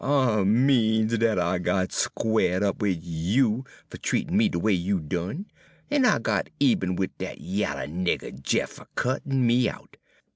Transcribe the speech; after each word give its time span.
I 0.03 0.43
means 0.45 1.15
dat 1.19 1.37
I 1.37 1.59
got 1.59 1.91
squared 1.91 2.63
up 2.63 2.81
wid 2.81 3.03
you 3.03 3.65
fer 3.91 3.99
treatin' 3.99 4.35
me 4.35 4.49
de 4.49 4.57
way 4.57 4.73
you 4.73 4.99
done, 4.99 5.45
en 5.91 6.05
I 6.05 6.17
got 6.17 6.49
eben 6.59 6.95
wid 6.95 7.15
dat 7.19 7.39
yaller 7.39 7.85
nigger 7.85 8.31
Jeff 8.41 8.71
fer 8.71 8.87
cuttin' 8.95 9.45
me 9.45 9.69
out. 9.69 9.97